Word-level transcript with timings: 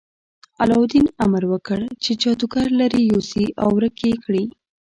علاوالدین 0.61 1.05
امر 1.25 1.43
وکړ 1.53 1.79
چې 2.03 2.11
جادوګر 2.21 2.67
لرې 2.79 3.01
یوسي 3.11 3.45
او 3.61 3.69
ورک 3.75 3.97
یې 4.09 4.13
کړي. 4.23 4.43